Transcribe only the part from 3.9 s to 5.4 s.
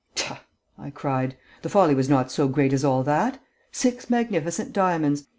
magnificent diamonds!